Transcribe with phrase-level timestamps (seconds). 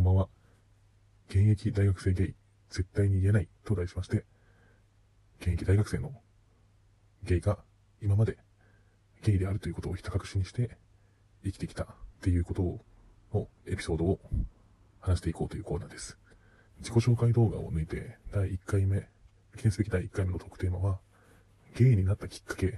[0.00, 0.28] こんばんは。
[1.28, 2.34] 現役大学生ゲイ、
[2.70, 4.24] 絶対に言えないと題しまして、
[5.42, 6.14] 現役大学生の
[7.22, 7.58] ゲイが
[8.00, 8.38] 今まで
[9.22, 10.78] ゲイであるということをひた隠しにして
[11.44, 11.86] 生きてきたっ
[12.22, 12.80] ていうことを、
[13.34, 14.20] のエピソードを
[15.00, 16.16] 話していこうというコーナーです。
[16.78, 19.00] 自己紹介動画を抜いて第1回目、
[19.58, 21.00] 記念すべき第1回目の特テーマは、
[21.76, 22.70] ゲイになったきっかけっ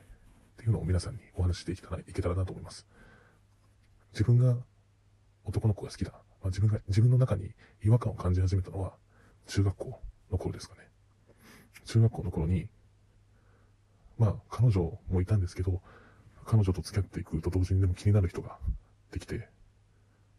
[0.57, 2.85] ていうのを皆さんにお話ししていけたらいけたらなと思います。
[4.13, 4.57] 自分が
[5.45, 6.15] 男の子が好きだ。
[6.43, 8.95] まあ、自分が、自分の中に違和感を感じ始めたのは、
[9.47, 10.01] 中学校
[10.31, 10.81] の頃ですかね。
[11.85, 12.69] 中学校の頃に、
[14.19, 15.81] まあ、彼女もいたんですけど、
[16.45, 18.59] 彼女と付き合っていくと同時にでも気になる人が
[19.13, 19.49] できて、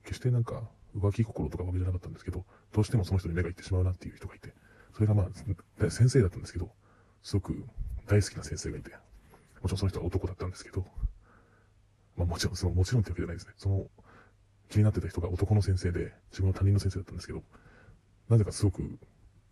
[0.03, 0.63] 決してなんか
[0.97, 4.53] 浮気心とかわけじゃなかったんですけど、どうしてもその人に目が行ってしまうなっていう人がいて、
[4.93, 6.69] それがまあ、先生だったんですけど、
[7.23, 7.65] すごく
[8.07, 8.91] 大好きな先生がいて、
[9.61, 10.85] もちろんその人は男だったんですけど、
[12.17, 13.53] まあもちろん、その、もちろんってわけじゃないですね。
[13.57, 13.87] その、
[14.73, 17.43] 気になってた人が男の先生で、自分の他人の先生だったんですけど、
[18.27, 18.97] なぜかすごく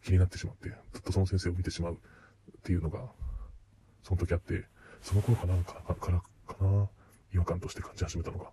[0.04, 1.98] 気になってしまって、ずっとその先生を見てしまうっ
[2.64, 3.02] ていうのが、
[4.02, 4.66] その時あって、
[5.04, 6.90] その頃かな、かから、かな、
[7.36, 8.50] 違和感として感じ始めたのが。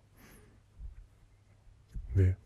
[2.14, 2.36] で、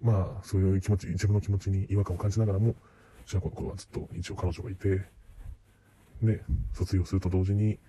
[0.00, 2.76] まあ、そういう気持ち、自分の気持ちに違和感を感じながらも、
[3.26, 5.02] 中学校の頃はずっと一応彼女がいて、
[6.22, 7.80] で、卒業すると同時に、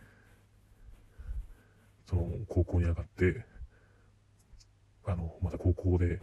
[2.10, 3.46] その、高校に上がって、
[5.08, 6.20] あの、また高校で、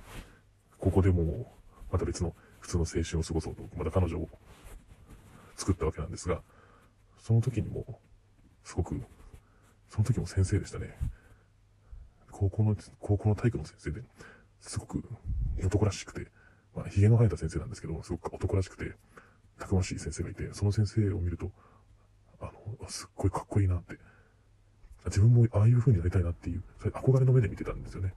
[0.78, 1.52] ここでも、
[1.90, 4.28] また別の普通の青春を過ごそうと、また彼女を
[5.56, 6.42] 作ったわけなんですが、
[7.18, 8.00] その時にも、
[8.64, 9.00] すごく、
[9.88, 10.96] その時も先生でしたね。
[12.30, 14.02] 高校の、高校の体育の先生で、
[14.60, 15.04] すごく
[15.62, 16.30] 男らしくて、
[16.74, 18.96] まあ、髭の生えた先生なんですけど、すごく男らしくて、
[19.58, 21.52] たくましい先生がいて、その先生を見ると、
[22.40, 23.98] あの、すっごいかっこいいなって、
[25.06, 28.14] 自分もああいう風になりたいなっていう、それ憧れの目で見てたんですよね。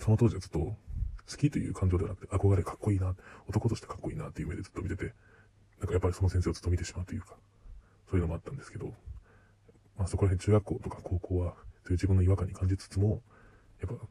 [0.00, 0.76] その当時はずっと好
[1.36, 3.14] きという感情ではなくて憧れかっこいいな、
[3.46, 5.12] 男としてかっこいいなっていう目でずっと見てて、
[5.78, 7.36] なんかやっぱりその先生をずっと見てしまうというか、
[8.10, 8.92] そういうのもあったんですけど、
[9.96, 13.22] まあそこら辺中学校とか高校は、そういう自分の違和感に感じつつも、
[13.80, 14.04] やっぱ、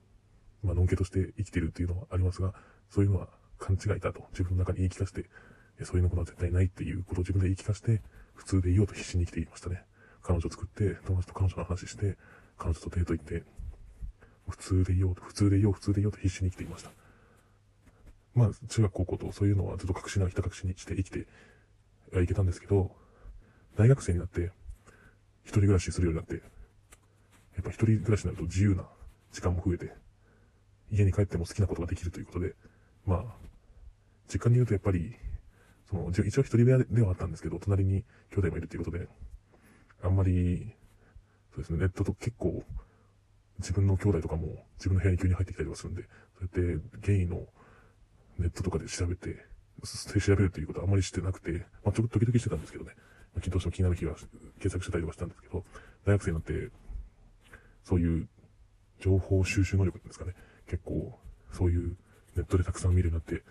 [0.64, 2.53] まあ、のんけとして生きてるっていうのはありますが、
[2.90, 3.28] そういうのは
[3.58, 5.30] 勘違いだと自分の中に言い聞かせて、
[5.84, 8.02] そういうのことは絶対ないっていうことを自分で言い聞かせて、
[8.34, 9.84] 普通でいようと必死に生きていましたね。
[10.22, 12.18] 彼女を作って、友達と彼女の話して、
[12.58, 13.44] 彼女とデート行って、
[14.50, 16.92] 普通でいようと、普通でいよう、普通でいようと必死に生きていました。
[18.36, 21.28] まあ、中学高校とそういうのはずっと隠しな、ひた隠しにして生きて
[22.14, 22.92] はいけたんですけど、
[23.76, 24.52] 大学生になって、
[25.44, 26.42] 一人暮らしするようになって、や
[27.62, 28.86] っぱ一人暮らしになると自由な
[29.32, 29.94] 時間も増えて、
[30.92, 32.56] 家に帰っても好きなことができるということで、
[33.06, 33.24] まあ、
[34.28, 35.16] 実家にいるとやっぱり、
[35.90, 39.08] その、一応一人部屋ではあったんですけど、隣に兄弟もいるということで、
[40.04, 40.74] あんまり、
[41.54, 42.64] そうですね、ネットと結構、
[43.59, 46.03] 自分の兄弟とかも自分の部屋に急に入ってきたりはするんで、
[46.38, 47.46] そうやってゲイの
[48.38, 49.46] ネットとかで調べて、
[50.20, 52.94] 調べるということはあまりしてなくて、まあちょっと時々してたんですけどね、
[53.36, 55.64] まあ、どうしても気になる日は検索してたりとかしたんですけど、
[56.06, 56.72] 大学生になって、
[57.84, 58.28] そういう
[59.00, 60.34] 情報収集能力ですかね、
[60.68, 61.20] 結構
[61.52, 61.97] そういう
[62.36, 63.44] ネットでたくさん見るようになって、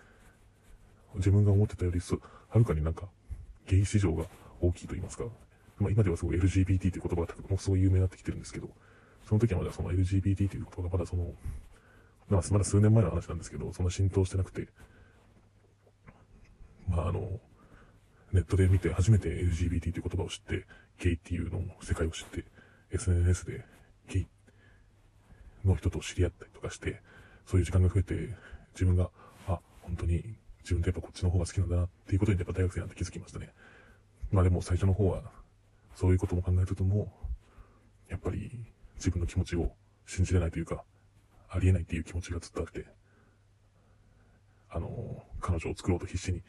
[1.15, 3.09] 自分が思ってたよりはるかになんか
[3.67, 4.25] ゲイ市場が
[4.61, 5.25] 大きいと言いますか、
[5.79, 8.69] まあ今ではすごい LGBT という言葉がもうすごい有名になってきてるんですけど、
[9.25, 11.33] その時はまだその LGBT ということがまだその、
[12.29, 14.67] まあ、まだ数年前の話なんですけど、そんな浸透してなくて、
[16.87, 17.39] まああの、
[18.31, 20.65] ネットで見て初めて LGBT という言葉を知って、
[20.99, 22.45] ゲイっていうのを世界を知って、
[22.91, 23.65] SNS で
[24.07, 24.27] ゲイ
[25.65, 27.01] の人と知り合ったりとかして、
[27.45, 28.35] そういう時間が増えて、
[28.73, 29.09] 自分が、
[29.47, 33.49] あ、本当に自分ってやっぱこっちの方が好きなんだなっていうことにやっぱ大学生なんて気づきましたね。
[34.31, 35.23] まあでも最初の方は、
[35.95, 37.11] そういうことも考えつつも、
[38.09, 38.51] やっぱり
[38.99, 39.71] 自分の気持ちを
[40.05, 40.83] 信じれないというか、
[41.49, 42.85] ありえないっていう気持ちがずっとあって、
[44.69, 46.43] あの、彼女を作ろうと必死に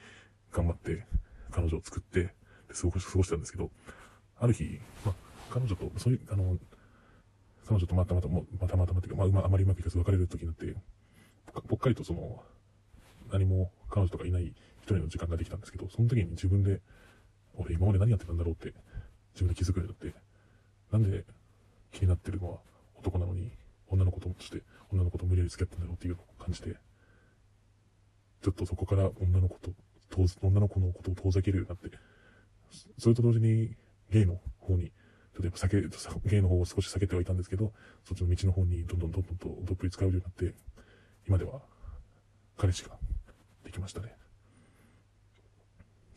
[0.52, 1.06] 頑張って、
[1.50, 2.34] 彼女を作って、
[2.68, 3.70] で過ごし、過ごしたんですけど、
[4.38, 5.14] ある日、ま
[5.48, 6.58] 彼女と、そういう、あの、
[7.66, 10.74] 彼女とまたまた、またまたまっていうか、まあ、あまりうまくいかず別れる時になって、
[11.68, 12.42] ぽっかりとその、
[13.30, 16.80] 何も彼女とかいない一人の時間ができたんですけど、その時に自分で、
[17.54, 18.74] 俺今まで何やってたんだろうって、
[19.34, 20.14] 自分で気づくようになって、
[20.90, 21.24] なんで
[21.92, 22.58] 気になってるのは
[22.96, 23.52] 男なのに、
[23.88, 26.76] 女の子として女の子と無理やり付き合ったんだろうっていうのを感じて、
[28.42, 29.70] ちょっとそこから女の子と、
[30.42, 31.96] 女の子のことを遠ざけるようになって、
[32.98, 33.76] それと同時に
[34.10, 34.92] ゲイの方に、ちょ
[35.38, 35.90] っとやっぱ避
[36.22, 37.72] け、ゲイの方を少し避けてはいたんですけど、
[38.04, 40.54] そっちの道の方にどんどんどんどんとどっぷり使うようになって、
[41.28, 41.60] 今では
[42.56, 42.96] 彼氏が
[43.64, 44.16] できましたね。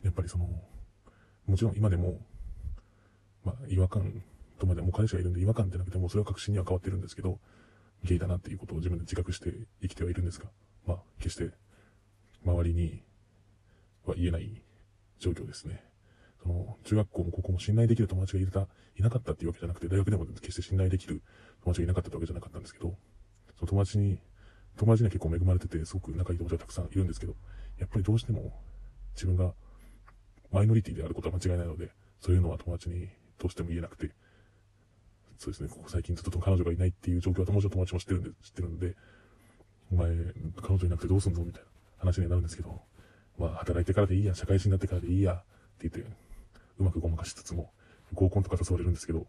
[0.03, 0.49] やっぱりその、
[1.45, 2.19] もちろん今でも、
[3.43, 4.23] まあ違和感
[4.63, 7.39] とまでも彼氏がいるんで違和感ってなくてもそれは確信には変わってるんですけど、
[8.03, 10.45] ゲイだなっていうことを自分で自覚して生きてはいるんですが、
[10.87, 11.51] まあ、決して
[12.45, 13.03] 周りに
[14.05, 14.61] は言えない
[15.19, 15.83] 状況ですね。
[16.41, 18.67] その、中学校も高校も信頼できる友達がいた、
[18.97, 21.21] いなかったっていうわけじゃなくて、大学でも決して信頼できる
[21.63, 22.97] 友達がいなかったってわけじゃなかったんですけど、
[23.57, 24.19] その友達に、
[24.75, 27.35] 友達には結構恵まれてて、すごく仲いい友達がたくさんいるんですけど、
[27.79, 28.53] やっぱりどうしても
[29.15, 29.53] 自分が
[30.51, 33.07] マイノリティであることは間違いないので、そういうのは友達に
[33.39, 34.11] どうしても言えなくて、
[35.43, 38.95] そうですね、ここ最近ずっと彼女がいないっていう状況は友達の友達も知ってるんで、知ってるんで、
[39.91, 40.09] お前、
[40.61, 41.67] 彼女いなくてどうすんのみたいな
[41.97, 42.81] 話にはなるんですけど、
[43.37, 45.37] まあ、働いてからでいいや、社会人になってからでいいや、っ
[45.79, 46.09] て言って、
[46.79, 47.73] うまくごまかしつつも、
[48.13, 49.27] 合コンとか誘われるんですけど、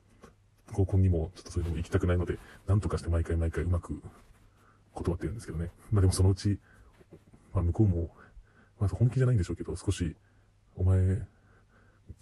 [0.71, 2.39] 合コンにもちょっとそういうのも行きたくないので、
[2.69, 4.01] なんとかして毎回毎回うまく
[4.93, 5.73] 断ってるんですけどね。
[5.91, 6.61] まあでもそのうち、
[7.53, 8.15] まあ向こうも、
[8.79, 10.15] まず本気じゃないんでしょうけど、少し、
[10.77, 11.27] お前、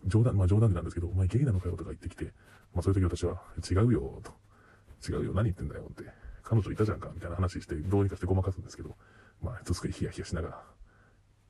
[0.07, 2.33] 冗談、まあ冗談でなんですけど、お前ゲイなのかよとか言ってきて、
[2.75, 4.33] まあそういう時私は、違うよ、と。
[5.09, 6.11] 違うよ、何言ってんだよ、って。
[6.43, 8.97] 彼女いたじゃんか、みたいな話して、どうにかしてごまかすんですけど、
[9.41, 10.65] まあ、ずつくヒヤヒヤしながら、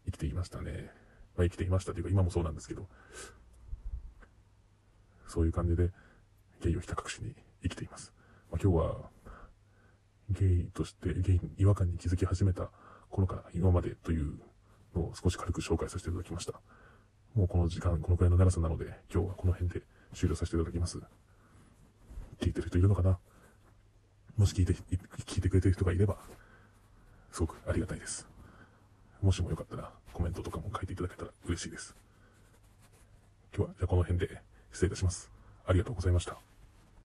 [0.07, 0.91] 生きていましたね。
[1.37, 2.89] まあ生きていましたというか、今もそうなんですけど、
[5.27, 5.91] そういう感じで、
[6.61, 8.13] ゲイをひた隠しに生きています。
[8.51, 9.11] まあ今日は、
[10.31, 12.71] ゲイとして、ゲイに違和感に気づき始めた
[13.11, 14.39] 頃から今までという
[14.95, 16.61] のを少し軽く紹介させていただきました。
[17.35, 19.83] もうこの時間、このくらいの長さなので、今日はこの辺で
[20.15, 20.99] 終了させていただきます。
[22.41, 23.19] 聞いてる人いるのかな？
[24.37, 24.75] もし聞いて、
[25.25, 26.19] 聞いてくれてる人がいれば、
[27.31, 28.27] すごくありがたいです。
[29.23, 31.97] もしもよかったら、コメントとかも書いていただけたら嬉しいです。
[33.57, 35.31] 今日は、じゃあこの辺で失礼いたします。
[35.67, 36.37] ありがとうございました。